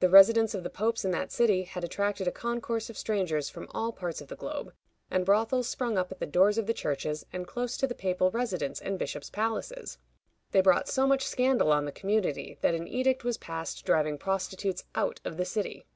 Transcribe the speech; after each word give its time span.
The 0.00 0.10
residence 0.10 0.52
of 0.52 0.64
the 0.64 0.68
popes 0.68 1.02
in 1.02 1.12
that 1.12 1.32
city 1.32 1.62
had 1.62 1.82
attracted 1.82 2.28
a 2.28 2.30
concourse 2.30 2.90
of 2.90 2.98
strangers 2.98 3.48
from 3.48 3.70
all 3.70 3.90
parts 3.90 4.20
of 4.20 4.28
the 4.28 4.36
globe, 4.36 4.74
and 5.10 5.24
brothels 5.24 5.66
sprung 5.66 5.96
up 5.96 6.12
at 6.12 6.20
the 6.20 6.26
doors 6.26 6.58
of 6.58 6.66
the 6.66 6.74
churches, 6.74 7.24
and 7.32 7.46
close 7.46 7.78
to 7.78 7.86
the 7.86 7.94
papal 7.94 8.30
residence 8.30 8.82
and 8.82 8.98
bishops' 8.98 9.30
palaces. 9.30 9.96
They 10.50 10.60
brought 10.60 10.88
so 10.88 11.06
much 11.06 11.26
scandal 11.26 11.72
on 11.72 11.86
the 11.86 11.90
community 11.90 12.58
that 12.60 12.74
an 12.74 12.86
edict 12.86 13.24
was 13.24 13.38
passed 13.38 13.86
driving 13.86 14.18
prostitutes 14.18 14.84
out 14.94 15.20
of 15.24 15.38
the 15.38 15.46
city. 15.46 15.86